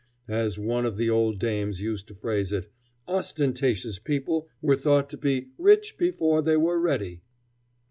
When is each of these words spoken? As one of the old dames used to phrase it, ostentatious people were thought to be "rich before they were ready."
As 0.27 0.57
one 0.57 0.87
of 0.87 0.97
the 0.97 1.11
old 1.11 1.37
dames 1.37 1.79
used 1.79 2.07
to 2.07 2.15
phrase 2.15 2.51
it, 2.51 2.71
ostentatious 3.07 3.99
people 3.99 4.47
were 4.59 4.75
thought 4.75 5.07
to 5.11 5.17
be 5.17 5.49
"rich 5.59 5.95
before 5.95 6.41
they 6.41 6.57
were 6.57 6.79
ready." 6.79 7.21